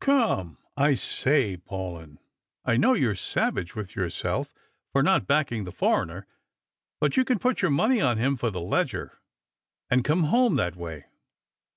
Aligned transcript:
Come, 0.00 0.58
I 0.76 0.96
say, 0.96 1.56
Paulyn, 1.56 2.18
I 2.64 2.76
know 2.76 2.94
you're 2.94 3.14
savage 3.14 3.76
with 3.76 3.94
yourself 3.94 4.52
for 4.90 5.04
not 5.04 5.28
backing 5.28 5.62
the 5.62 5.70
foreigner, 5.70 6.26
but 7.00 7.16
you 7.16 7.24
can 7.24 7.38
put 7.38 7.62
your 7.62 7.70
money 7.70 8.00
on 8.00 8.18
liim 8.18 8.36
for 8.36 8.50
the 8.50 8.60
Leger, 8.60 9.20
and 9.88 10.04
come 10.04 10.24
home 10.24 10.56
that 10.56 10.74
way." 10.74 11.04